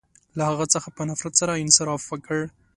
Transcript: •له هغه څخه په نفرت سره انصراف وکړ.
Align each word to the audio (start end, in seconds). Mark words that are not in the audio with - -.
•له 0.37 0.43
هغه 0.49 0.65
څخه 0.73 0.89
په 0.95 1.01
نفرت 1.09 1.33
سره 1.41 1.59
انصراف 1.63 2.01
وکړ. 2.07 2.39